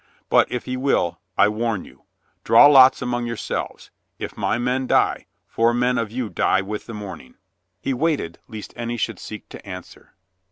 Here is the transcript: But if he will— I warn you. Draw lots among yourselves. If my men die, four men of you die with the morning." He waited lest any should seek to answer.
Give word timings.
But 0.31 0.51
if 0.51 0.65
he 0.65 0.77
will— 0.77 1.19
I 1.37 1.47
warn 1.47 1.85
you. 1.85 2.05
Draw 2.43 2.65
lots 2.65 3.03
among 3.03 3.27
yourselves. 3.27 3.91
If 4.17 4.35
my 4.35 4.57
men 4.57 4.87
die, 4.87 5.27
four 5.45 5.75
men 5.75 5.99
of 5.99 6.09
you 6.09 6.27
die 6.27 6.63
with 6.63 6.87
the 6.87 6.95
morning." 6.95 7.35
He 7.79 7.93
waited 7.93 8.39
lest 8.47 8.73
any 8.75 8.97
should 8.97 9.19
seek 9.19 9.47
to 9.49 9.63
answer. 9.63 10.15